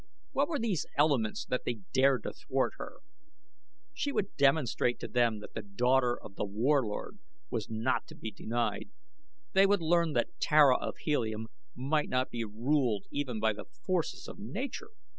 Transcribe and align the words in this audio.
What 0.31 0.47
were 0.47 0.57
these 0.57 0.87
elements 0.97 1.45
that 1.45 1.63
they 1.63 1.81
dared 1.93 2.23
to 2.23 2.33
thwart 2.33 2.73
her? 2.79 3.01
She 3.93 4.11
would 4.11 4.35
demonstrate 4.35 4.99
to 5.01 5.07
them 5.07 5.41
that 5.41 5.53
the 5.53 5.61
daughter 5.61 6.19
of 6.19 6.37
The 6.37 6.43
Warlord 6.43 7.19
was 7.51 7.69
not 7.69 8.07
to 8.07 8.15
be 8.15 8.31
denied! 8.31 8.89
They 9.53 9.67
would 9.67 9.83
learn 9.83 10.13
that 10.13 10.39
Tara 10.39 10.75
of 10.77 10.97
Helium 11.03 11.49
might 11.75 12.09
not 12.09 12.31
be 12.31 12.43
ruled 12.43 13.05
even 13.11 13.39
by 13.39 13.53
the 13.53 13.65
forces 13.85 14.27
of 14.27 14.39
nature! 14.39 14.89